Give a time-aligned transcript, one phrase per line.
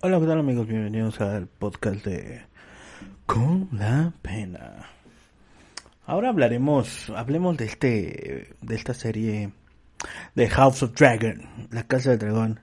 [0.00, 0.68] Hola, ¿qué tal amigos?
[0.68, 2.42] Bienvenidos al podcast de
[3.26, 4.86] Con la Pena.
[6.06, 9.50] Ahora hablaremos, hablemos de este, de esta serie
[10.36, 12.60] de House of Dragon, la Casa del Dragón.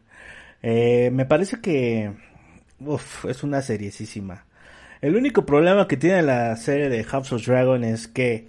[0.61, 2.13] Eh, me parece que
[2.79, 4.45] uf, es una seriesísima.
[5.01, 8.47] El único problema que tiene la serie de House of Dragon es que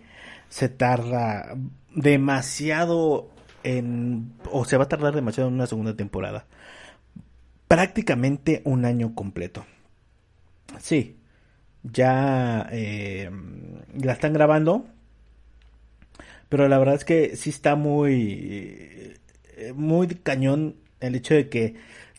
[0.48, 1.56] se tarda
[1.92, 3.30] demasiado
[3.64, 6.46] en, o se va a tardar demasiado en una segunda temporada.
[7.68, 9.64] Prácticamente un año completo.
[10.80, 11.16] Sí,
[11.82, 13.30] ya eh,
[14.00, 14.86] la están grabando.
[16.48, 19.16] Pero la verdad es que sí está muy,
[19.56, 21.74] eh, muy cañón el hecho de que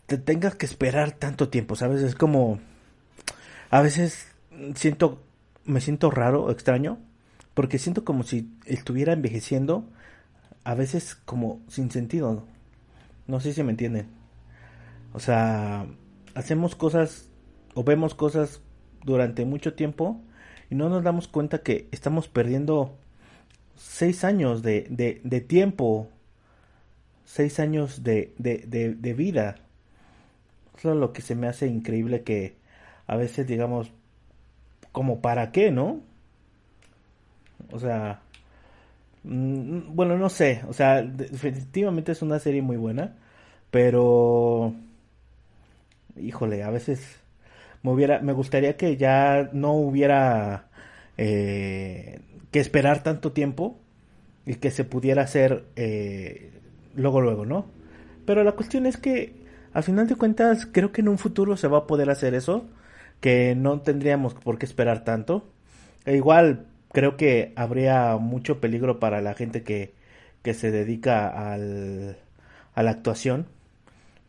[0.06, 2.02] te tengas que esperar tanto tiempo, ¿sabes?
[2.02, 2.60] Es como,
[3.70, 4.28] a veces
[4.76, 5.24] siento,
[5.66, 7.00] me siento raro, extraño,
[7.54, 9.86] porque siento como si estuviera envejeciendo,
[10.64, 12.46] a veces como sin sentido.
[13.28, 14.08] No sé si me entienden.
[15.14, 15.88] O sea,
[16.36, 17.30] hacemos cosas
[17.74, 18.62] o vemos cosas
[19.04, 20.22] durante mucho tiempo
[20.70, 22.98] y no nos damos cuenta que estamos perdiendo
[23.76, 26.10] seis años de, de, tiempo,
[27.26, 29.56] seis años de, de, vida.
[30.78, 32.56] Eso es lo que se me hace increíble que
[33.08, 33.92] a veces digamos,
[34.92, 36.02] como para qué, ¿no?
[37.72, 38.22] O sea,
[39.24, 43.16] mm, bueno, no sé, o sea, definitivamente es una serie muy buena,
[43.72, 44.74] pero
[46.20, 47.20] híjole, a veces
[47.84, 50.68] me hubiera, me gustaría que ya no hubiera
[51.18, 52.20] eh,
[52.52, 53.80] que esperar tanto tiempo
[54.46, 56.52] y que se pudiera hacer eh,
[56.96, 57.66] luego, luego, ¿no?
[58.26, 59.34] Pero la cuestión es que,
[59.74, 62.66] al final de cuentas, creo que en un futuro se va a poder hacer eso,
[63.22, 65.50] que no tendríamos por qué esperar tanto.
[66.06, 69.94] E igual, creo que habría mucho peligro para la gente que,
[70.44, 72.18] que se dedica al,
[72.74, 73.48] a la actuación,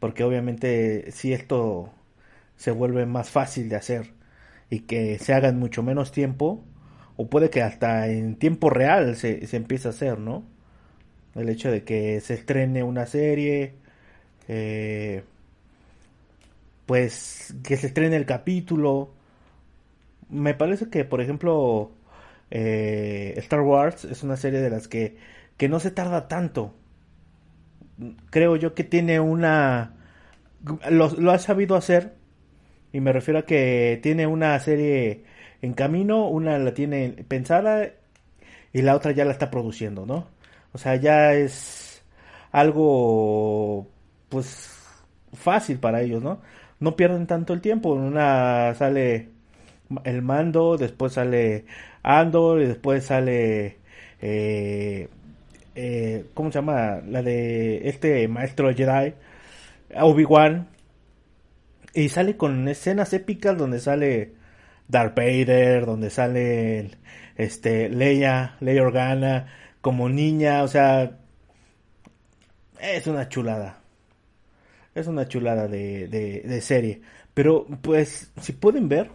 [0.01, 1.91] porque obviamente si esto
[2.57, 4.13] se vuelve más fácil de hacer
[4.71, 6.65] y que se haga en mucho menos tiempo,
[7.17, 10.45] o puede que hasta en tiempo real se, se empiece a hacer, ¿no?
[11.35, 13.75] El hecho de que se estrene una serie,
[14.49, 15.25] eh,
[16.87, 19.11] pues que se estrene el capítulo.
[20.31, 21.91] Me parece que, por ejemplo,
[22.51, 25.17] eh, Star Wars es una serie de las que,
[25.57, 26.75] que no se tarda tanto.
[28.31, 29.95] Creo yo que tiene una...
[30.91, 32.15] Lo, ha sabido hacer.
[32.93, 35.25] Y me refiero a que tiene una serie
[35.63, 37.91] en camino, una la tiene pensada
[38.73, 40.27] y la otra ya la está produciendo, ¿no?
[40.73, 42.03] O sea, ya es
[42.53, 43.89] algo
[44.29, 44.71] pues
[45.35, 46.41] fácil para ellos, ¿no?
[46.81, 49.31] No pierden tanto el tiempo, una sale
[50.05, 51.65] el mando, después sale
[52.03, 53.79] Andor y después sale
[54.21, 55.09] eh,
[55.81, 57.01] eh, ¿cómo se llama?
[57.07, 59.15] La de este maestro Jedi,
[59.95, 60.69] Obi-Wan,
[61.95, 64.35] y sale con escenas épicas donde sale
[64.89, 66.91] Darth Vader, donde sale
[67.37, 71.13] este Leia, Leia Organa como niña, o sea,
[72.81, 73.79] es una chulada.
[74.97, 77.01] Es una chulada de, de, serie.
[77.35, 79.11] Pero pues, si pueden ver,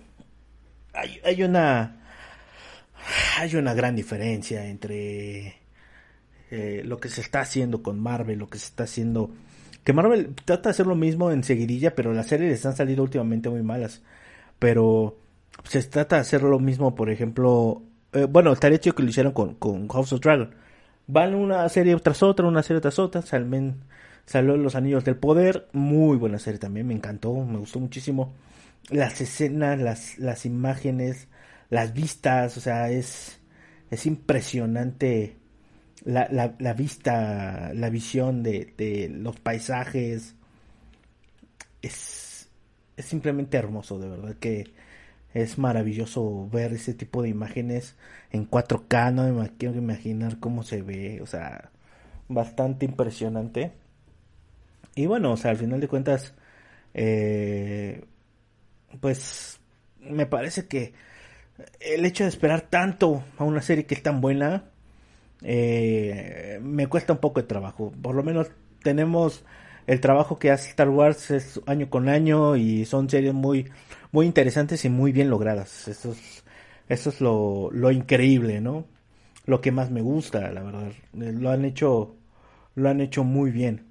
[0.93, 1.99] hay, hay una
[3.37, 5.62] hay una gran diferencia entre
[6.55, 9.31] eh, lo que se está haciendo con Marvel, lo que se está haciendo
[9.83, 13.49] que Marvel trata de hacer lo mismo en seguidilla, pero las series han salido últimamente
[13.49, 14.03] muy malas.
[14.59, 15.17] Pero
[15.63, 17.81] se trata de hacer lo mismo, por ejemplo,
[18.13, 20.53] eh, bueno, estaría chido que lo hicieran con, con House of Dragon.
[21.07, 23.81] Van una serie tras otra, una serie tras otra, salen,
[24.25, 28.33] salió Los Anillos del Poder, muy buena serie también, me encantó, me gustó muchísimo.
[28.91, 31.27] Las escenas, las, las imágenes,
[31.69, 33.39] las vistas, o sea, es,
[33.89, 35.42] es impresionante
[36.03, 36.27] la,
[36.59, 40.35] la, vista, la visión de, de los paisajes.
[41.81, 42.49] Es,
[42.95, 44.73] es simplemente hermoso, de verdad que
[45.33, 47.95] es maravilloso ver ese tipo de imágenes
[48.31, 51.71] en 4K, no me quiero imaginar cómo se ve, o sea,
[52.27, 53.73] bastante impresionante.
[54.95, 56.35] Y bueno, o sea, al final de cuentas,
[56.93, 58.05] eh,
[59.01, 59.59] pues
[59.99, 60.93] me parece que
[61.79, 64.65] el hecho de esperar tanto a una serie que es tan buena,
[65.43, 67.91] eh, me cuesta un poco de trabajo.
[68.01, 68.51] Por lo menos
[68.81, 69.43] tenemos
[69.87, 73.69] el trabajo que hace Star Wars es año con año y son series muy,
[74.11, 75.87] muy interesantes y muy bien logradas.
[75.87, 76.43] Eso es,
[76.89, 78.85] eso es lo, lo increíble, ¿no?
[79.45, 80.91] Lo que más me gusta, la verdad.
[81.13, 82.15] Lo han hecho,
[82.75, 83.87] lo han hecho muy bien.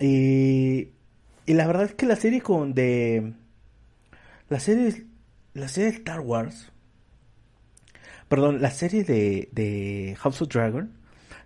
[0.00, 0.88] Y,
[1.46, 3.34] y la verdad es que la serie con de,
[4.48, 5.06] la serie,
[5.54, 6.72] la serie de Star Wars,
[8.30, 10.92] perdón, la serie de, de House of Dragon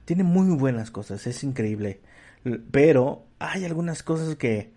[0.05, 2.01] tiene muy buenas cosas, es increíble.
[2.71, 4.73] Pero hay algunas cosas que,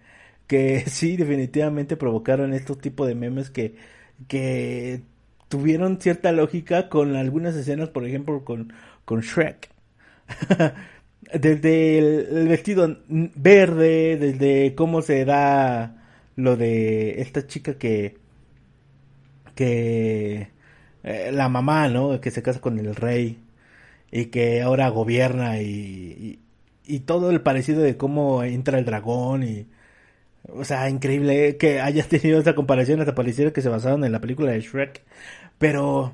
[0.48, 3.76] que sí definitivamente provocaron estos tipos de memes que,
[4.30, 5.02] que
[5.50, 8.72] tuvieron cierta lógica con algunas escenas, por ejemplo, con,
[9.04, 9.70] con Shrek.
[11.34, 16.06] desde el, vestido verde, desde cómo se da
[16.38, 18.16] lo de esta chica que
[19.56, 20.57] que
[21.08, 22.20] eh, la mamá, ¿no?
[22.22, 23.40] Que se casa con el rey
[24.12, 26.40] y que ahora gobierna y,
[26.86, 29.68] y, todo el parecido de cómo entra el dragón y
[30.50, 34.22] o sea, increíble que hayas tenido esta comparación hasta pareciera que se basaron en la
[34.22, 35.04] película de Shrek,
[35.58, 36.14] pero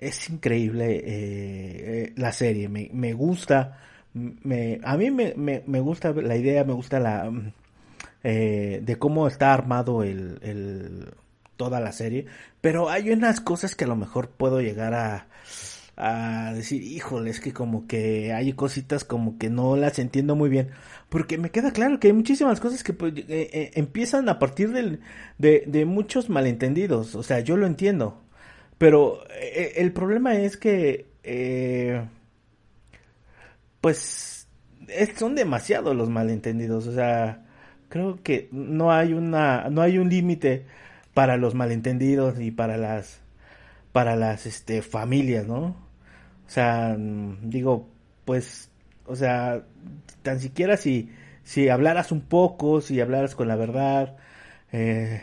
[0.00, 3.78] es increíble eh, eh, la serie, me, me gusta,
[4.14, 7.30] me, a mí me, me, me, gusta la idea, me gusta la
[8.24, 11.14] eh, de cómo está armado el, el,
[11.56, 12.26] toda la serie,
[12.60, 15.28] pero hay unas cosas que a lo mejor puedo llegar a
[15.96, 20.48] a decir, híjole, es que como que hay cositas como que no las entiendo muy
[20.48, 20.70] bien.
[21.08, 24.70] Porque me queda claro que hay muchísimas cosas que pues, eh, eh, empiezan a partir
[24.72, 24.98] de,
[25.38, 27.14] de, muchos malentendidos.
[27.14, 28.22] O sea, yo lo entiendo.
[28.78, 31.06] Pero eh, el problema es que,
[33.80, 34.48] pues,
[35.16, 36.86] son demasiados los malentendidos.
[36.86, 37.44] O sea,
[37.88, 40.66] creo que no hay una, no hay un límite
[41.14, 43.20] para los malentendidos y para las
[43.92, 45.76] para las este familias, ¿no?
[46.46, 47.88] O sea, mm, digo,
[48.24, 48.70] pues,
[49.06, 49.64] o sea,
[50.22, 51.10] tan siquiera si,
[51.44, 54.16] si hablaras un poco, si hablaras con la verdad,
[54.72, 55.22] eh,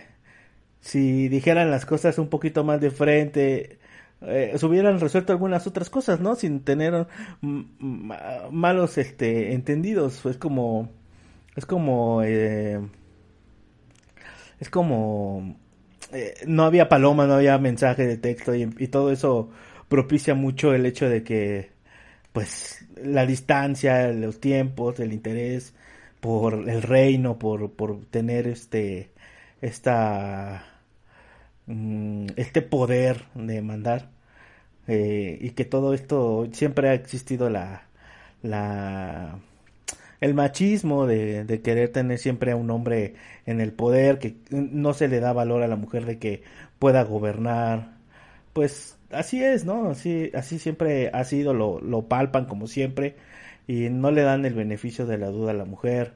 [0.81, 3.79] si dijeran las cosas un poquito más de frente,
[4.21, 6.35] eh, se hubieran resuelto algunas otras cosas, ¿no?
[6.35, 7.07] Sin tener
[7.41, 8.11] mm,
[8.51, 10.25] malos, este, entendidos.
[10.25, 10.89] Es como,
[11.55, 12.79] es como, eh,
[14.59, 15.55] es como
[16.13, 19.51] eh, no había paloma, no había mensaje de texto y, todo eso
[19.89, 21.71] propicia mucho el hecho de que
[22.33, 25.73] pues la distancia, los tiempos, el interés
[26.21, 29.11] por el reino, por, por tener este
[29.61, 30.65] esta
[31.67, 34.09] mm, este poder de mandar
[34.87, 37.83] eh, y que todo esto siempre ha existido la
[38.41, 39.39] la
[40.21, 45.07] el machismo de, querer tener siempre a un hombre en el poder, que no se
[45.07, 46.43] le da valor a la mujer de que
[46.79, 47.93] pueda gobernar,
[48.53, 49.89] pues así es, ¿no?
[49.89, 53.15] Así, siempre ha sido, lo, palpan como siempre
[53.67, 56.13] y no le dan el beneficio de la duda a la mujer.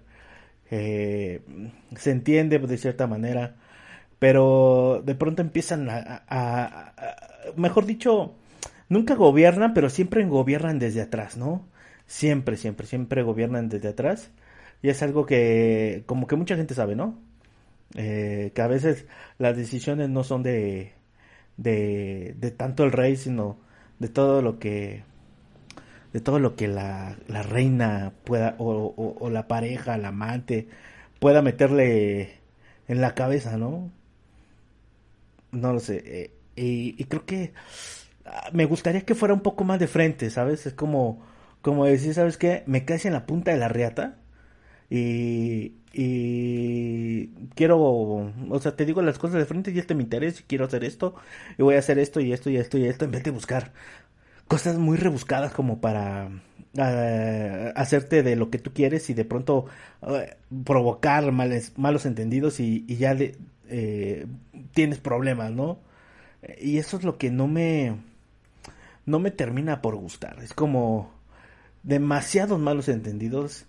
[0.72, 1.42] Eh,
[1.98, 3.56] se entiende de cierta manera,
[4.20, 6.94] pero de pronto empiezan a,
[7.56, 8.36] mejor dicho,
[8.90, 11.66] nunca gobiernan, pero siempre gobiernan desde atrás, ¿no?
[12.14, 14.30] Siempre, siempre, siempre gobiernan desde atrás.
[14.84, 17.20] Y es algo que como que mucha gente sabe, ¿no?
[17.96, 19.08] Eh, que a veces
[19.40, 20.94] las decisiones no son de,
[21.58, 23.58] de, tanto el rey, sino
[24.00, 25.04] de todo lo que
[26.14, 30.68] de todo lo que la, la reina pueda o, o, la pareja, la amante
[31.20, 32.40] pueda meterle
[32.88, 33.92] en la cabeza, ¿no?
[35.52, 36.04] No lo sé.
[36.06, 37.54] Eh, y, y, creo que
[38.26, 40.66] ah, me gustaría que fuera un poco más de frente, ¿sabes?
[40.68, 41.33] Es como
[41.64, 42.64] como decir, ¿sabes qué?
[42.68, 44.18] Me caes en la punta de la riata
[44.90, 50.42] y, y quiero, o sea, te digo las cosas de frente y este me interesa
[50.42, 51.16] y quiero hacer esto
[51.58, 53.74] y voy a hacer esto y esto y esto y esto en vez de buscar
[54.48, 56.30] cosas muy rebuscadas como para
[56.78, 59.66] uh, hacerte de lo que tú quieres y de pronto
[60.02, 60.20] uh,
[60.64, 63.38] provocar males, malos entendidos y, y ya de,
[63.70, 64.28] eh,
[64.74, 65.80] tienes problemas, ¿no?
[66.62, 67.96] Y eso es lo que no me
[69.06, 70.40] no me termina por gustar.
[70.44, 71.12] Es como
[71.84, 73.66] demasiados malos entendidos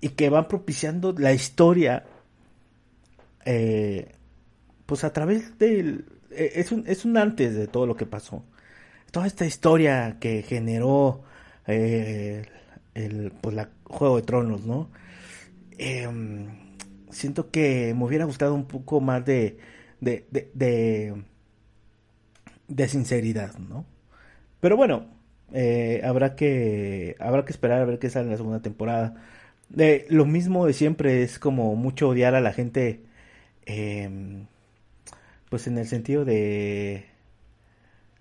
[0.00, 2.04] y que van propiciando la historia
[3.44, 4.12] eh,
[4.86, 8.44] pues a través del eh, es un, es un antes de todo lo que pasó.
[9.10, 11.22] Toda esta historia que generó
[11.66, 12.46] eh,
[12.94, 14.90] el pues la juego de tronos no
[15.78, 16.48] em,
[17.10, 19.58] siento que me hubiera gustado un poco más de
[20.00, 21.24] de, de, de,
[22.68, 23.86] de sinceridad no
[24.60, 25.06] pero bueno
[25.52, 29.14] eh, habrá que habrá que esperar a ver qué sale en la segunda temporada.
[29.78, 33.02] Eh, lo mismo de siempre es como mucho odiar a la gente,
[33.66, 34.46] em,
[35.50, 37.06] pues en el sentido de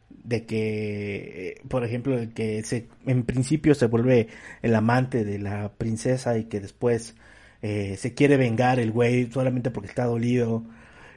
[0.09, 4.27] de que, por ejemplo, el que se, en principio se vuelve
[4.61, 7.15] el amante de la princesa y que después
[7.61, 10.63] eh, se quiere vengar el güey solamente porque está dolido.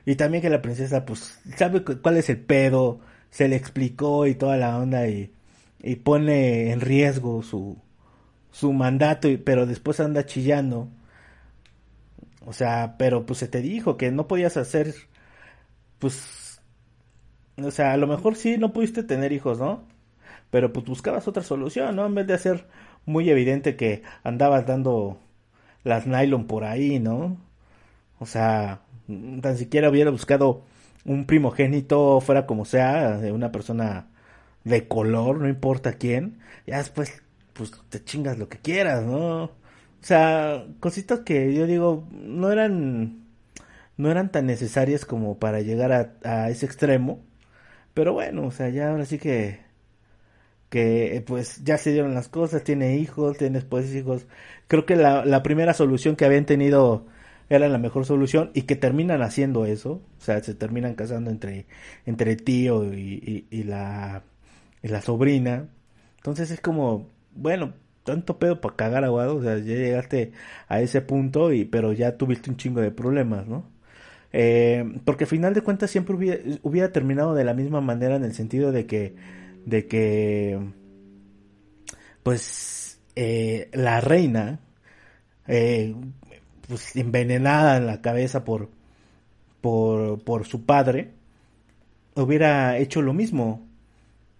[0.06, 3.00] Y también que la princesa, pues, sabe cuál es el pedo,
[3.30, 5.32] se le explicó y toda la onda y,
[5.80, 7.78] y pone en riesgo su,
[8.50, 10.88] su mandato, pero después anda chillando.
[12.47, 14.94] O sea, pero pues se te dijo que no podías hacer,
[15.99, 16.62] pues,
[17.62, 19.82] o sea, a lo mejor sí no pudiste tener hijos, ¿no?
[20.50, 22.06] Pero pues buscabas otra solución, ¿no?
[22.06, 22.66] En vez de hacer
[23.06, 25.18] muy evidente que andabas dando
[25.85, 27.37] las nylon por ahí, ¿no?
[28.18, 28.82] O sea,
[29.42, 30.62] tan siquiera hubiera buscado
[31.04, 34.08] un primogénito, fuera como sea, de una persona
[34.68, 37.22] de color, no importa quién, ya después,
[37.54, 39.44] pues te chingas lo que quieras, ¿no?
[39.44, 39.50] O
[40.02, 43.26] sea, cositas que yo digo, no eran,
[43.96, 45.92] no eran tan necesarias como para llegar
[46.25, 47.20] a, ese extremo,
[47.94, 49.60] pero bueno, o sea, ya ahora sí que,
[50.70, 54.26] que pues ya se dieron las cosas, tiene hijos, tiene después hijos.
[54.68, 57.06] Creo que la, la primera solución que habían tenido
[57.48, 61.66] era la mejor solución y que terminan haciendo eso, o sea, se terminan casando entre,
[62.06, 64.22] entre tío y, y, la,
[64.82, 65.68] la sobrina.
[66.16, 70.32] Entonces es como, bueno, tanto pedo para cagar aguado, o sea, ya llegaste
[70.68, 73.64] a ese punto y pero ya tuviste un chingo de problemas, ¿no?
[74.32, 78.25] Eh, porque al final de cuentas siempre hubiera, hubiera, terminado de la misma manera en
[78.25, 79.14] el sentido de que
[79.64, 80.58] de que
[82.23, 84.61] pues eh, la reina
[85.47, 85.94] eh,
[86.68, 88.70] pues envenenada en la cabeza por,
[89.61, 91.12] por, por su padre,
[92.14, 93.66] hubiera hecho lo mismo.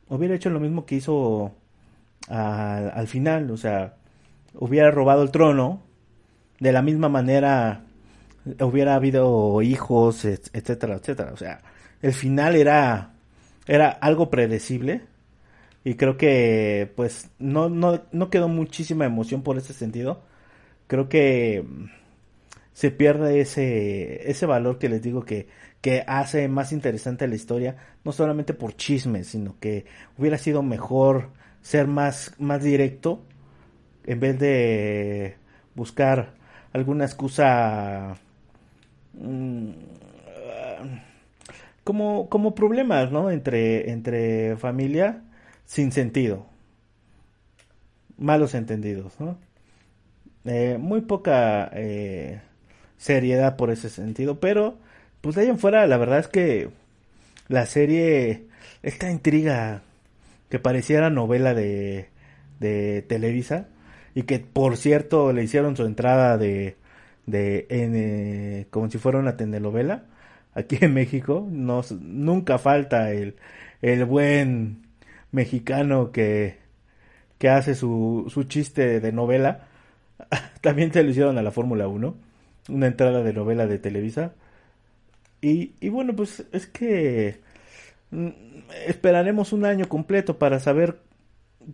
[0.09, 1.55] Hubiera hecho lo mismo que hizo
[2.29, 3.97] al final, o sea,
[4.55, 5.83] hubiera robado el trono,
[6.61, 7.85] de la misma manera
[8.61, 11.33] hubiera habido hijos, etcétera, etcétera.
[11.33, 11.61] O sea,
[12.03, 13.13] el final era,
[13.67, 15.03] era algo predecible
[15.85, 20.23] y creo que pues no, no, no quedó muchísima emoción por ese sentido.
[20.87, 21.65] Creo que
[22.73, 25.49] se pierde ese, ese valor que les digo que,
[25.81, 31.31] que hace más interesante la historia, no solamente por chismes, sino que hubiera sido mejor
[31.63, 33.23] ser más, más directo
[34.07, 35.37] en vez de
[35.75, 36.35] buscar
[36.73, 38.17] alguna excusa
[39.15, 39.71] mm,
[41.85, 43.31] como, como problemas, ¿no?
[43.31, 45.23] Entre, entre familia
[45.65, 46.47] sin sentido.
[48.19, 49.39] Malos entendidos, ¿no?
[50.45, 52.41] Eh, muy poca eh,
[52.97, 54.41] seriedad por ese sentido.
[54.41, 54.79] Pero,
[55.21, 56.71] pues de ahí en fuera, la verdad es que
[57.49, 58.45] la serie,
[58.83, 59.83] esta intriga
[60.49, 62.09] que pareciera novela de,
[62.61, 63.69] de Televisa,
[64.15, 66.77] y que por cierto le hicieron su entrada de,
[67.27, 70.05] de como si fuera una telenovela,
[70.55, 73.37] aquí en México, no, nunca falta el,
[73.83, 74.83] el buen
[75.31, 76.59] mexicano que,
[77.39, 79.69] que hace su, su chiste de novela.
[80.61, 82.15] También se lo hicieron a la Fórmula 1
[82.71, 84.33] una entrada de novela de Televisa.
[85.41, 87.41] Y, y bueno, pues es que
[88.11, 88.29] mm,
[88.87, 91.01] esperaremos un año completo para saber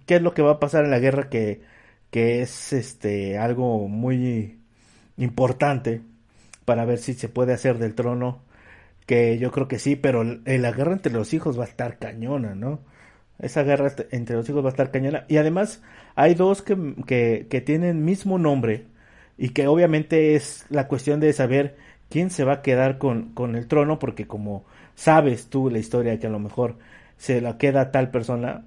[0.06, 1.62] qué es lo que va a pasar en la guerra que,
[2.10, 4.60] que es este algo muy
[5.16, 6.02] importante
[6.64, 8.42] para ver si se puede hacer del trono
[9.06, 12.54] que yo creo que sí pero la guerra entre los hijos va a estar cañona
[12.54, 12.80] no
[13.38, 15.24] esa guerra entre los hijos va a estar cañona.
[15.28, 15.82] Y además
[16.14, 18.86] hay dos que, que, que tienen mismo nombre
[19.36, 21.76] y que obviamente es la cuestión de saber
[22.14, 26.16] quién se va a quedar con, con el trono, porque como sabes tú la historia
[26.20, 26.76] que a lo mejor
[27.16, 28.66] se la queda tal persona,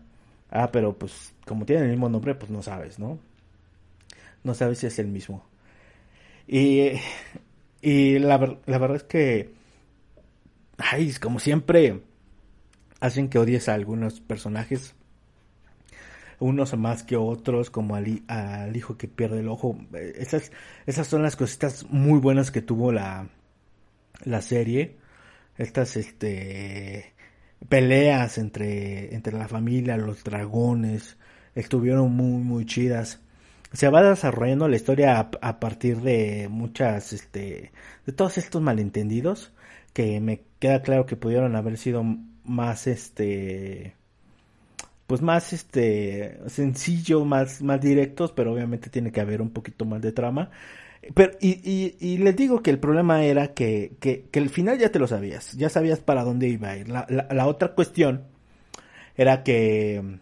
[0.52, 3.18] ah, pero pues como tiene el mismo nombre, pues no sabes, ¿no?
[4.44, 5.46] No sabes si es el mismo.
[6.46, 6.92] Y,
[7.82, 9.54] y la, la verdad es que,
[10.78, 12.02] ay, como siempre,
[13.00, 14.94] hacen que odies a algunos personajes
[16.40, 19.78] unos más que otros, como al, al, hijo que pierde el ojo.
[19.94, 20.52] Esas,
[20.86, 23.30] esas son las cositas muy buenas que tuvo la,
[24.24, 24.98] la serie.
[25.58, 27.14] Estas este,
[27.70, 31.18] peleas entre, entre la familia, los dragones,
[31.56, 33.22] estuvieron muy, muy chidas.
[33.74, 37.72] Se va desarrollando la historia a, partir de muchas, este,
[38.06, 39.54] de todos estos malentendidos
[39.94, 42.04] que me queda claro que pudieron haber sido
[42.44, 43.96] más, este,
[45.08, 50.02] pues más este sencillo, más, más directos, pero obviamente tiene que haber un poquito más
[50.02, 50.52] de trama.
[51.14, 54.78] Pero, y, y, y les digo que el problema era que, que, que, el final
[54.78, 56.90] ya te lo sabías, ya sabías para dónde iba a ir.
[56.90, 58.26] La, la, otra cuestión
[59.16, 60.20] era que,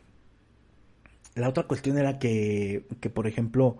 [1.35, 3.77] la otra cuestión era que, que por ejemplo,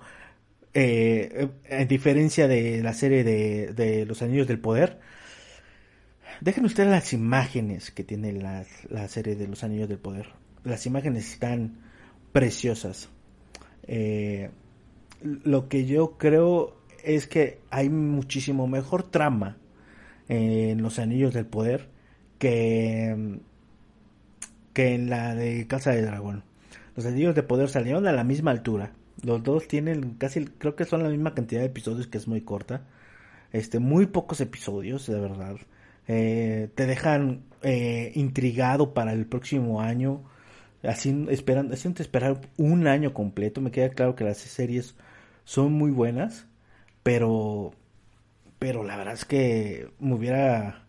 [0.74, 5.00] eh, en diferencia de la serie de, de Los Anillos del Poder,
[6.42, 10.28] dejen ustedes las imágenes que tiene la, la serie de Los Anillos del Poder
[10.66, 11.78] las imágenes están
[12.34, 13.08] preciosas.
[13.84, 14.50] Eh,
[15.22, 19.58] lo que yo creo es que hay muchísimo mejor trama
[20.28, 21.90] en los Anillos del Poder
[22.40, 23.40] que,
[24.74, 26.44] que en la de Casa de Dragón.
[26.96, 28.94] Los Anillos de Poder salieron a la misma altura.
[29.24, 32.42] Los dos tienen casi, creo que son la misma cantidad de episodios, que es muy
[32.42, 32.86] corta.
[33.52, 35.56] Este, muy pocos episodios, de verdad.
[36.08, 40.24] Eh, te dejan eh, intrigado para el próximo año.
[40.84, 43.62] Así esperan, haciendo esperar un año completo.
[43.62, 44.96] Me queda claro que las series
[45.46, 46.48] son muy buenas,
[47.06, 47.72] pero,
[48.58, 50.88] pero la verdad es que me hubiera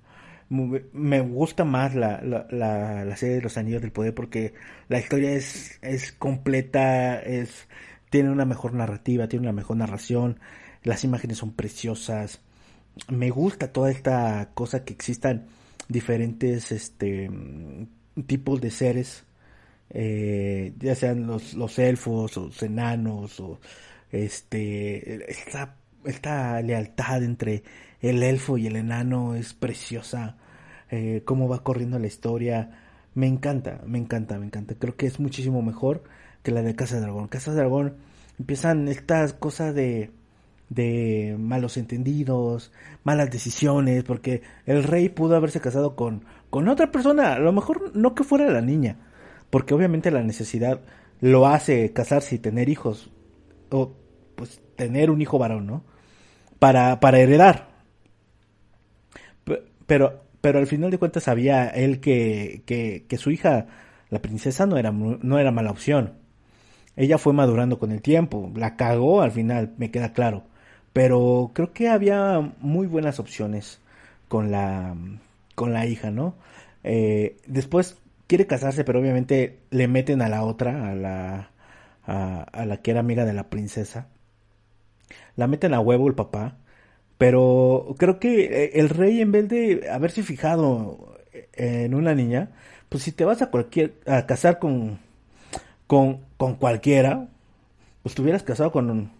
[0.48, 4.54] me gusta más la, la, serie de los anillos del poder porque
[4.88, 7.68] la historia es, es completa, es,
[8.08, 10.40] tiene una mejor narrativa, tiene una mejor narración,
[10.84, 12.40] las imágenes son preciosas.
[13.08, 15.48] Me gusta toda esta cosa que existan
[15.88, 17.28] diferentes este
[18.26, 19.24] tipos de seres,
[19.90, 23.60] eh, ya sean los, los elfos o los enanos o
[24.10, 27.62] este esta, esta lealtad entre
[28.00, 30.36] el elfo y el enano es preciosa.
[30.90, 32.70] Eh, cómo va corriendo la historia.
[33.14, 34.74] Me encanta, me encanta, me encanta.
[34.78, 36.04] Creo que es muchísimo mejor
[36.42, 37.28] que la de Casa de Dragón.
[37.28, 37.96] Casa de Dragón
[38.38, 40.10] empiezan estas cosas de
[40.68, 42.72] de malos entendidos,
[43.04, 47.94] malas decisiones, porque el rey pudo haberse casado con, con otra persona, a lo mejor
[47.94, 48.96] no que fuera la niña,
[49.50, 50.80] porque obviamente la necesidad
[51.20, 53.10] lo hace casarse y tener hijos,
[53.70, 53.92] o
[54.34, 55.84] pues tener un hijo varón, ¿no?
[56.58, 57.68] Para, para heredar.
[59.86, 63.66] Pero, pero al final de cuentas sabía él que, que, su hija,
[64.10, 66.14] la princesa, no era, no era mala opción.
[66.96, 70.44] Ella fue madurando con el tiempo, la cagó al final, me queda claro.
[70.92, 73.80] Pero creo que había muy buenas opciones
[74.28, 74.96] con la,
[75.54, 76.36] con la hija, ¿no?
[76.84, 81.50] Eh, después quiere casarse, pero obviamente le meten a la otra, a la,
[82.06, 84.08] a la que era amiga de la princesa.
[85.36, 86.56] La meten a huevo el papá
[87.18, 91.16] pero creo que eh, el rey, en vez de haberse fijado
[91.54, 92.50] en una niña,
[92.88, 94.98] pues si te vas a cualquier a casar con,
[95.86, 97.28] con, con cualquiera,
[98.02, 99.12] pues te hubieras casado con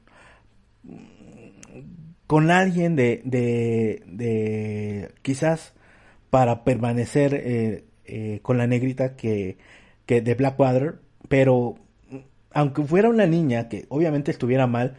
[2.27, 5.75] con alguien de, de, de quizás
[6.31, 9.59] para permanecer eh, eh, con la negrita que,
[10.07, 11.77] que de Blackwater, pero
[12.57, 14.97] aunque fuera una niña que obviamente estuviera mal,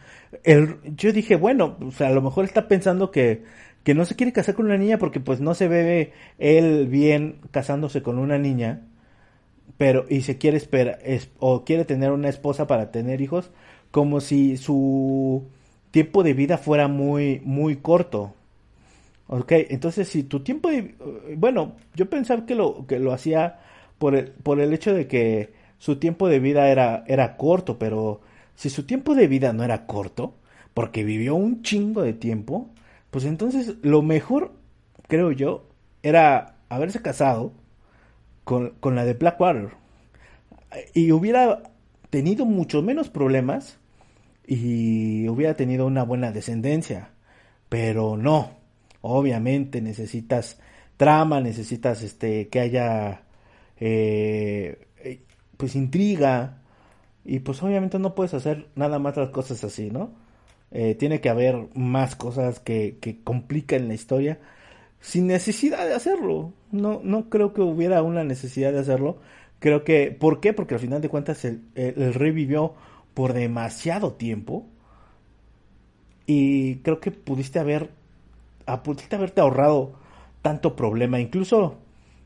[0.96, 3.42] yo dije, bueno, sea, a lo mejor está pensando que,
[3.82, 7.40] que no se quiere casar con una niña porque pues no se ve él bien
[7.50, 8.86] casándose con una niña,
[9.76, 13.50] pero y se quiere esperar es, o quiere tener una esposa para tener hijos,
[13.90, 15.48] como si su
[15.90, 18.34] tiempo de vida fuera muy muy corto.
[19.26, 20.94] Ok, entonces si tu tiempo de
[21.36, 23.58] bueno, yo pensaba que lo que lo hacía
[23.98, 28.20] por el, por el hecho de que su tiempo de vida era, era corto, pero
[28.54, 30.34] si su tiempo de vida no era corto,
[30.74, 32.70] porque vivió un chingo de tiempo,
[33.10, 34.52] pues entonces lo mejor,
[35.06, 35.68] creo yo,
[36.02, 37.52] era haberse casado
[38.44, 39.70] con, con la de Blackwater.
[40.94, 41.62] Y hubiera
[42.10, 43.78] tenido mucho menos problemas
[44.46, 47.10] y hubiera tenido una buena descendencia.
[47.68, 48.50] Pero no,
[49.00, 50.58] obviamente necesitas
[50.96, 53.22] trama, necesitas este que haya
[53.78, 54.87] eh,
[55.58, 56.62] pues intriga
[57.26, 60.12] y pues obviamente no puedes hacer nada más las cosas así, ¿no?
[60.70, 64.38] Eh, tiene que haber más cosas que, que complican la historia
[65.00, 66.52] sin necesidad de hacerlo.
[66.72, 69.18] No, no creo que hubiera una necesidad de hacerlo.
[69.58, 70.52] Creo que, ¿por qué?
[70.52, 72.74] Porque al final de cuentas el, el, rey vivió
[73.14, 74.66] por demasiado tiempo
[76.26, 77.90] y creo que pudiste haber,
[78.66, 79.94] ah, pudiste haberte ahorrado
[80.42, 81.78] tanto problema, incluso,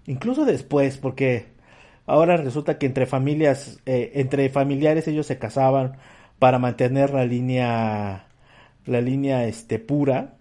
[0.06, 1.51] incluso después, porque
[2.06, 5.98] Ahora resulta que entre familias, eh, entre familiares ellos se casaban
[6.38, 8.26] para mantener la línea,
[8.86, 10.36] la línea este pura.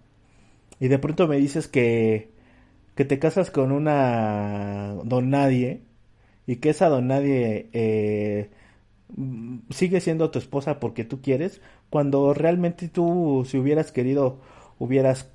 [0.80, 2.32] Y de pronto me dices que,
[2.94, 5.82] que te casas con una don nadie
[6.46, 8.50] y que esa don nadie eh,
[9.70, 14.40] sigue siendo tu esposa porque tú quieres, cuando realmente tú, si hubieras querido,
[14.78, 15.30] hubieras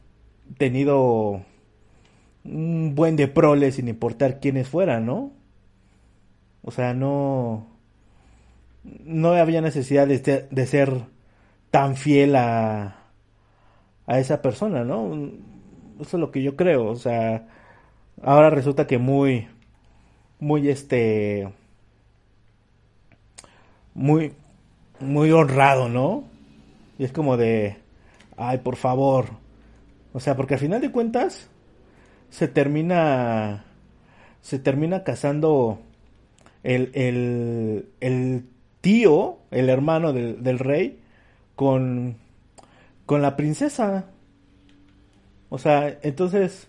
[0.58, 1.42] tenido
[2.44, 5.32] un buen de prole sin importar quiénes fueran, ¿no?
[6.67, 7.65] O sea, no,
[8.84, 11.03] no había necesidad de, de ser
[11.71, 12.97] tan fiel a,
[14.06, 15.13] a esa persona, ¿no?
[16.01, 16.88] Eso es lo que yo creo.
[16.88, 17.47] O sea,
[18.21, 19.47] ahora resulta que muy,
[20.41, 21.53] muy este,
[23.93, 24.34] muy,
[24.99, 26.25] muy honrado, ¿no?
[26.99, 27.77] Y es como de,
[28.36, 29.27] ay, por favor.
[30.12, 31.49] O sea, porque al final de cuentas
[32.30, 33.63] se termina,
[34.41, 35.80] se termina casando
[36.63, 36.91] el,
[38.00, 38.46] el,
[38.82, 41.00] tío, el hermano del, del, rey,
[41.56, 42.17] con,
[43.06, 44.06] con la princesa.
[45.50, 46.67] O sea, entonces,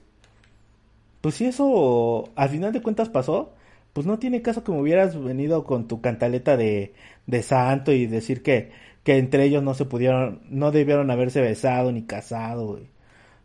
[1.21, 3.55] pues si eso al final de cuentas pasó,
[3.93, 6.95] pues no tiene caso que me hubieras venido con tu cantaleta de,
[7.27, 8.71] de santo y decir que,
[9.05, 12.81] que entre ellos no se pudieron, no debieron haberse besado ni casado.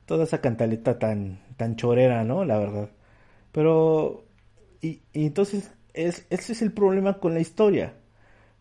[0.05, 2.45] Toda esa cantaleta tan, tan chorera, ¿no?
[2.45, 2.89] La verdad.
[3.51, 4.25] Pero,
[4.81, 7.95] y entonces, es, ese es el problema con la historia.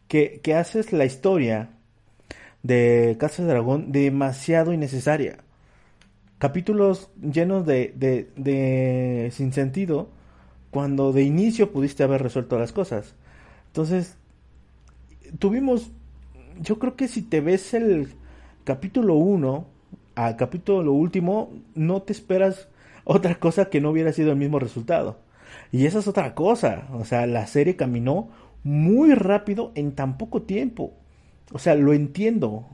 [0.09, 1.71] Que, que haces la historia
[2.63, 5.39] de Casa de Dragón demasiado innecesaria.
[6.39, 10.11] Capítulos llenos de, de, de sin sentido
[10.71, 13.15] cuando de inicio pudiste haber resuelto las cosas.
[13.69, 14.17] Entonces,
[15.39, 15.91] tuvimos,
[16.61, 18.09] yo creo que si te ves el
[18.65, 19.67] capítulo 1
[20.15, 22.69] al capítulo último, no te esperas
[23.05, 25.19] otra cosa que no hubiera sido el mismo resultado.
[25.73, 28.31] Y esa es otra cosa, o sea, la serie caminó
[28.65, 30.95] muy rápido en tan poco tiempo.
[31.53, 32.67] O sea, lo entiendo.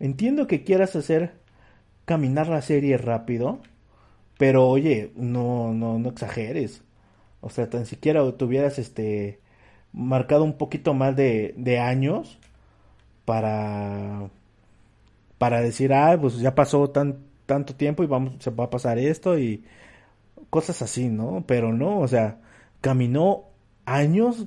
[0.00, 1.34] Entiendo que quieras hacer
[2.06, 3.60] caminar la serie rápido,
[4.38, 6.84] pero oye, no, no, no exageres.
[7.40, 9.40] O sea, tan siquiera tuvieras este
[9.92, 12.38] marcado un poquito más de, de años
[13.24, 14.30] para
[15.38, 18.98] para decir, ah, pues ya pasó tan, tanto tiempo y vamos, se va a pasar
[18.98, 19.64] esto y
[20.52, 21.44] cosas así, ¿no?
[21.46, 22.40] Pero no, o sea,
[22.80, 23.46] caminó
[23.86, 24.46] años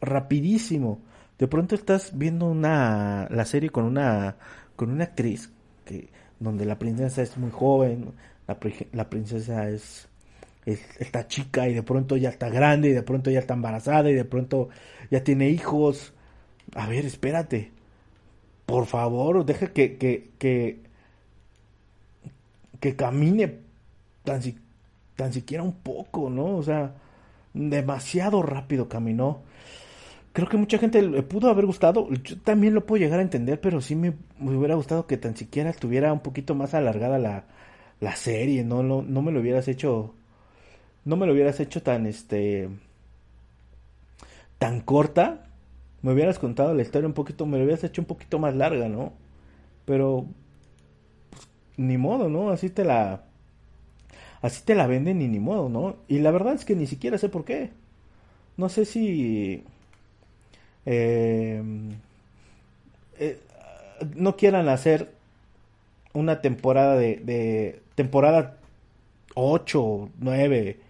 [0.00, 1.00] rapidísimo
[1.40, 4.36] de pronto estás viendo una la serie con una
[4.76, 5.50] con una actriz
[5.86, 8.12] que donde la princesa es muy joven,
[8.46, 8.58] la,
[8.92, 10.08] la princesa es,
[10.66, 14.10] es, está chica y de pronto ya está grande y de pronto ya está embarazada
[14.10, 14.68] y de pronto
[15.10, 16.12] ya tiene hijos.
[16.74, 17.72] A ver, espérate.
[18.66, 20.82] Por favor, deja que que que,
[22.80, 23.60] que camine
[24.24, 24.42] tan,
[25.20, 26.56] tan siquiera un poco, ¿no?
[26.56, 26.94] O sea,
[27.54, 29.42] demasiado rápido caminó
[30.32, 32.08] creo que mucha gente le pudo haber gustado.
[32.10, 35.70] Yo también lo puedo llegar a entender, pero sí me, hubiera gustado que tan siquiera
[35.70, 37.44] estuviera un poquito más alargada la,
[38.00, 38.64] la serie.
[38.64, 40.14] No, no, no me lo hubieras hecho.
[41.04, 42.68] No me lo hubieras hecho tan este.
[44.58, 45.46] tan corta.
[46.02, 47.46] Me hubieras contado la historia un poquito.
[47.46, 49.12] Me lo hubieras hecho un poquito más larga, ¿no?
[49.84, 50.26] Pero.
[51.30, 52.50] Pues, ni modo, ¿no?
[52.50, 53.24] Así te la.
[54.42, 55.96] Así te la venden y ni modo, ¿no?
[56.08, 57.70] Y la verdad es que ni siquiera sé por qué.
[58.56, 59.64] No sé si
[60.86, 61.62] eh,
[63.18, 63.38] eh,
[64.16, 65.12] no quieran hacer
[66.14, 68.56] una temporada de, temporada
[69.34, 70.80] 8, 9,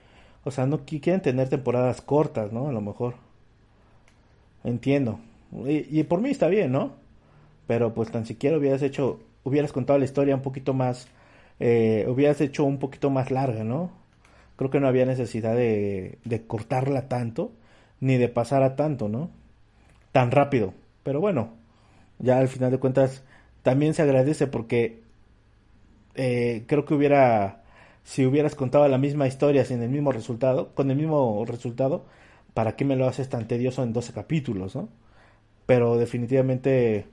[0.45, 2.69] o sea, no quieren tener temporadas cortas, ¿no?
[2.69, 3.15] A lo mejor.
[4.65, 5.19] Entiendo.
[5.67, 6.93] Y, por mí está bien, ¿no?
[7.67, 11.09] Pero pues tan siquiera hubieras hecho, hubieras contado la historia un poquito más,
[11.61, 13.93] eh, hubieras hecho un poquito más larga, ¿no?
[14.57, 17.53] Creo que no había necesidad de, de cortarla tanto,
[18.01, 19.31] ni de pasar a tanto, ¿no?
[20.13, 20.75] tan rápido.
[21.03, 21.51] Pero bueno,
[22.19, 23.23] ya al final de cuentas
[23.63, 25.03] también se agradece porque
[26.15, 27.63] eh, creo que hubiera,
[28.05, 32.05] si hubieras contado la misma historia sin el mismo resultado, con el mismo resultado,
[32.55, 34.89] ¿para qué me lo haces tan tedioso en 12 capítulos, no?
[35.67, 37.07] Pero definitivamente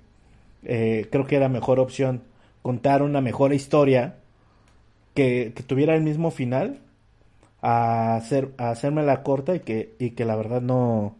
[0.63, 2.23] eh, creo que era mejor opción
[2.61, 4.17] contar una mejor historia
[5.17, 6.79] que, tuviera el mismo final
[7.61, 11.15] a, hacer, a hacerme la corta y que, y que la verdad no,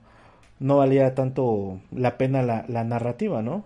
[0.60, 3.66] no valía tanto la pena la, la narrativa, ¿no?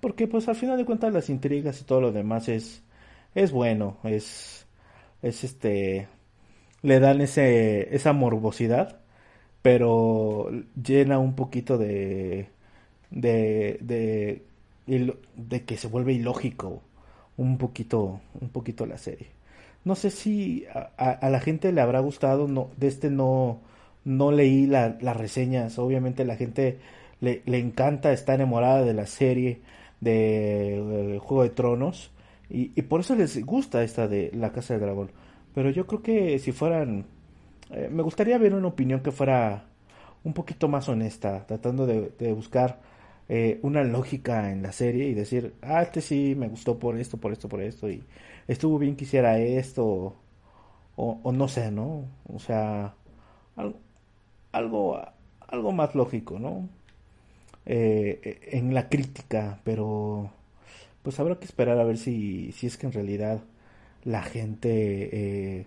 [0.00, 2.82] Porque pues al final de cuentas las intrigas y todo lo demás es,
[3.34, 4.66] es bueno, es,
[5.22, 6.08] es este,
[6.82, 9.00] le dan ese, esa morbosidad,
[9.62, 10.50] pero
[10.82, 12.48] llena un poquito de,
[13.10, 14.42] de, de,
[15.36, 16.82] de que se vuelve ilógico
[17.40, 19.28] un poquito, un poquito la serie.
[19.84, 20.66] No sé si
[20.98, 23.60] a, la gente le habrá gustado, no, de este no,
[24.04, 25.78] no leí la, las reseñas.
[25.78, 26.78] Obviamente la gente
[27.20, 29.60] le, le, encanta, está enamorada de la serie
[30.00, 32.10] de, Juego de Tronos
[32.50, 35.10] y, y, por eso les gusta esta de La Casa del Dragón.
[35.54, 37.06] Pero yo creo que si fueran...
[37.70, 39.64] Eh, me gustaría ver una opinión que fuera
[40.24, 42.80] un poquito más honesta, tratando de buscar
[43.30, 47.16] eh, una lógica en la serie y decir, ah, este sí me gustó por esto,
[47.18, 48.02] por esto, por esto, y
[48.48, 50.16] estuvo bien que hiciera esto,
[50.96, 52.04] o, no sé, ¿no?
[52.26, 52.94] O sea,
[53.56, 53.76] algo,
[54.52, 55.00] algo,
[55.48, 56.68] algo más lógico, ¿no?
[57.66, 60.30] Eh, en la crítica, pero
[61.02, 63.42] pues habrá que esperar a ver si, si es que en realidad
[64.04, 65.66] la gente eh,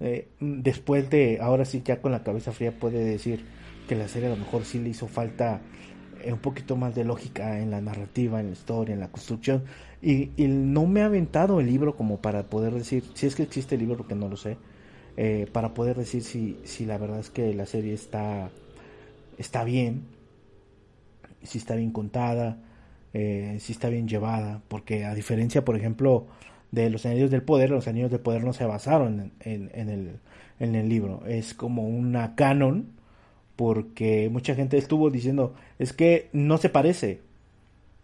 [0.00, 3.44] eh, después de ahora sí ya con la cabeza fría puede decir
[3.88, 5.60] que la serie a lo mejor sí le hizo falta
[6.30, 9.64] un poquito más de lógica en la narrativa, en la historia, en la construcción.
[10.02, 13.74] Y, no me ha aventado el libro como para poder decir si es que existe
[13.74, 14.56] el libro porque no lo sé
[15.16, 18.50] eh, para poder decir si, si la verdad es que la serie está,
[19.38, 20.02] está bien,
[21.42, 22.58] si está bien contada,
[23.14, 26.26] eh, sí está bien llevada, porque a diferencia, por ejemplo,
[26.70, 30.18] de los anillos del poder, los anillos del poder no se basaron en, el,
[30.60, 32.95] en el libro, es como una canon,
[33.56, 37.22] porque mucha gente estuvo diciendo, es que no se parece.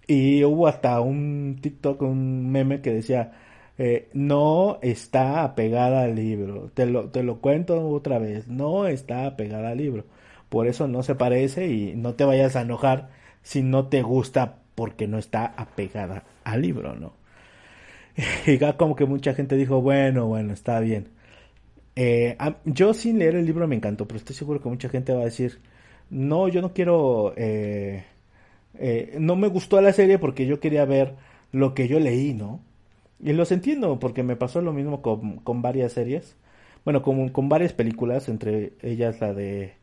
[0.06, 3.32] Y hubo hasta un TikTok, un meme que decía,
[3.78, 6.70] eh, no está apegada al libro.
[6.74, 10.04] Te lo, te lo cuento otra vez, no está apegada al libro.
[10.48, 13.10] Por eso no se parece y no te vayas a enojar
[13.42, 17.14] si no te gusta porque no está apegada al libro, ¿no?
[18.46, 21.08] Y ya como que mucha gente dijo, bueno, bueno, está bien.
[21.96, 25.22] Eh, yo sin leer el libro me encantó, pero estoy seguro que mucha gente va
[25.22, 25.60] a decir,
[26.10, 28.04] no, yo no quiero, eh,
[28.74, 31.16] eh, no me gustó la serie porque yo quería ver
[31.52, 32.60] lo que yo leí, ¿no?
[33.20, 36.36] Y los entiendo porque me pasó lo mismo con, con varias series,
[36.84, 39.74] bueno, con, con varias películas, entre ellas la de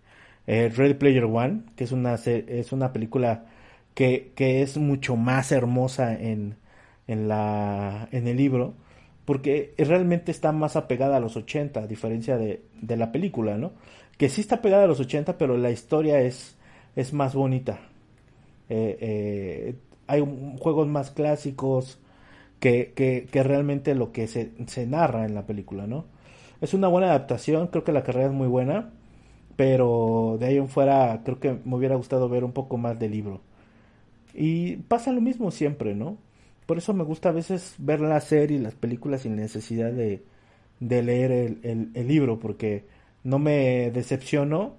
[0.47, 3.45] Red Player One, que es una, es una película
[3.93, 6.55] que, que es mucho más hermosa en,
[7.07, 8.73] en, la, en el libro,
[9.29, 13.73] porque realmente está más apegada a los 80, a diferencia de, de la película, ¿no?
[14.17, 16.57] Que sí está pegada a los 80, pero la historia es,
[16.95, 17.77] es más bonita.
[18.69, 19.75] Eh, eh,
[20.07, 20.25] hay
[20.57, 21.99] juegos más clásicos
[22.59, 26.05] que, que, que realmente lo que se, se, narra en la película, ¿no?
[26.59, 28.89] Es una buena adaptación, creo que la carrera es muy buena,
[29.55, 33.11] pero de ahí en fuera creo que me hubiera gustado ver un poco más del
[33.11, 33.41] libro.
[34.33, 36.17] Y pasa lo mismo siempre, ¿no?
[36.69, 40.21] Por eso me gusta a veces ver la serie y las películas sin necesidad de,
[40.79, 42.85] de leer el, el, libro, porque
[43.23, 44.75] no me decepciono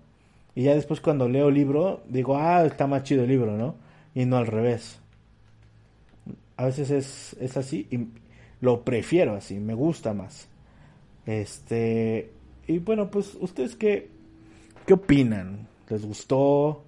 [0.55, 3.75] y ya después cuando leo el libro digo, ah, está más chido el libro, ¿no?
[4.15, 5.01] Y no al revés.
[6.57, 8.07] A veces es, es así y
[8.61, 10.47] lo prefiero así, me gusta más.
[11.27, 12.31] Este,
[12.69, 14.09] y bueno, pues ustedes qué,
[14.87, 15.67] qué opinan?
[15.89, 16.85] ¿Les gustó?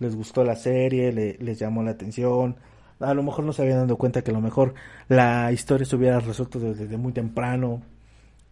[0.00, 1.12] ¿Les gustó la serie?
[1.12, 2.56] ¿Les llamó la atención?
[3.04, 4.74] A lo mejor no se habían dado cuenta que a lo mejor
[5.08, 7.82] la historia se hubiera resuelto desde, muy temprano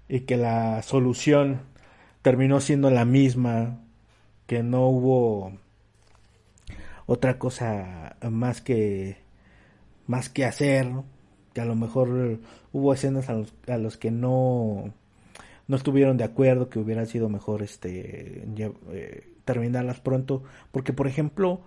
[0.08, 1.60] y que la solución
[2.22, 3.80] terminó siendo la misma,
[4.46, 5.52] que no hubo
[7.06, 9.18] otra cosa más que
[10.06, 10.88] más que hacer,
[11.54, 12.40] que a lo mejor
[12.72, 14.92] hubo escenas a los, a los que no
[15.68, 18.44] no estuvieron de acuerdo, que hubiera sido mejor este
[18.92, 21.62] eh, terminarlas pronto, porque por ejemplo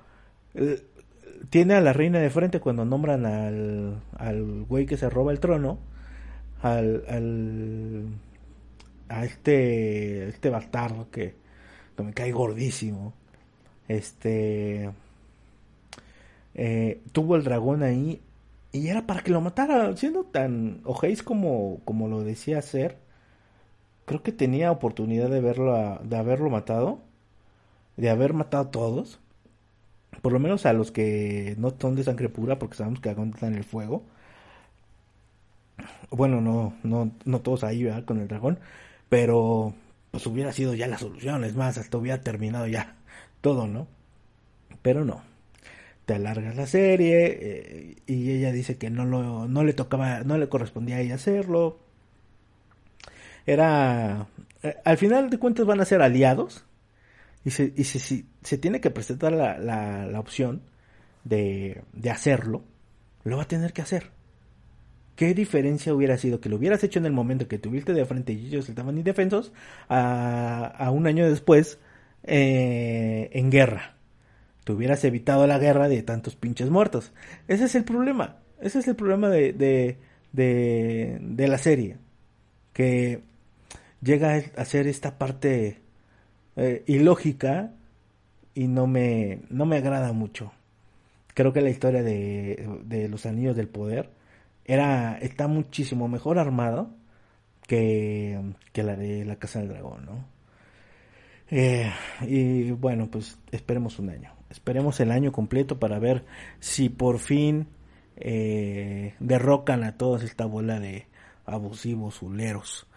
[1.49, 5.39] tiene a la reina de frente cuando nombran al, al güey que se roba el
[5.39, 5.79] trono,
[6.61, 8.05] al, al
[9.09, 11.35] a este este bastardo que,
[11.97, 13.13] me cae gordísimo.
[13.87, 14.91] Este
[16.55, 18.21] eh, tuvo el dragón ahí
[18.71, 22.97] y era para que lo matara, siendo tan ojéis como como lo decía ser.
[24.05, 26.99] Creo que tenía oportunidad de verlo de haberlo matado,
[27.97, 29.19] de haber matado a todos
[30.21, 33.55] por lo menos a los que no son de sangre pura, porque sabemos que aguantan
[33.55, 34.03] el fuego.
[36.09, 38.05] Bueno, no, no, no todos ahí, ¿verdad?
[38.05, 38.59] Con el dragón.
[39.09, 39.73] Pero,
[40.11, 41.43] pues hubiera sido ya la solución.
[41.43, 42.95] Es más, hasta hubiera terminado ya
[43.41, 43.87] todo, ¿no?
[44.81, 45.23] Pero no.
[46.05, 50.37] Te alargas la serie eh, y ella dice que no, lo, no le tocaba, no
[50.37, 51.79] le correspondía a ella hacerlo.
[53.45, 54.27] Era...
[54.63, 56.65] Eh, al final de cuentas van a ser aliados
[57.45, 60.63] y, se, y si, se tiene que presentar la, la, la opción
[61.23, 62.63] de, de, hacerlo,
[63.23, 64.09] lo va a tener que hacer.
[65.15, 68.33] ¿Qué diferencia hubiera sido que lo hubieras hecho en el momento que tuviste de frente
[68.33, 69.53] y ellos estaban indefensos
[69.87, 71.77] a, a un año después
[72.23, 73.95] eh, en guerra?
[74.63, 77.13] Te hubieras evitado la guerra de tantos pinches muertos.
[77.47, 78.37] Ese es el problema.
[78.59, 79.99] Ese es el problema de, de,
[80.33, 81.97] de, de la serie.
[82.73, 83.21] Que
[84.01, 85.84] llega a ser esta parte
[86.55, 87.71] eh, ilógica
[88.53, 90.51] y no me, no me agrada mucho.
[91.33, 94.09] Creo que la historia de, de los anillos del poder
[94.63, 96.89] era, está muchísimo mejor armado
[97.67, 98.39] que,
[98.71, 100.35] que la de la Casa del Dragón, ¿no?
[101.51, 101.91] Eh,
[102.21, 104.33] y bueno, pues esperemos un año.
[104.49, 106.25] Esperemos el año completo para ver
[106.59, 107.67] si por fin
[108.15, 111.07] eh, derrocan a toda esta bola de
[111.45, 112.87] abusivos huleros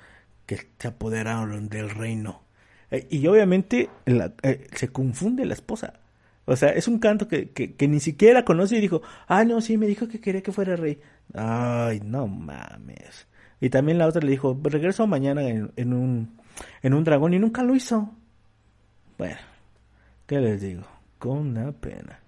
[0.47, 2.48] que se apoderaron del reino
[2.91, 5.95] eh, y obviamente eh, se confunde la esposa.
[6.45, 9.77] O sea, es un canto que, que, ni siquiera conoce y dijo, ah, no, sí,
[9.77, 10.99] me dijo que quería que fuera rey.
[11.35, 13.29] Ay, no mames.
[13.61, 16.39] Y también la otra le dijo, regreso mañana en, en, un,
[16.83, 18.15] en un dragón y nunca lo hizo.
[19.19, 19.37] Bueno,
[20.27, 20.85] ¿qué les digo?
[21.19, 22.19] Con una pena.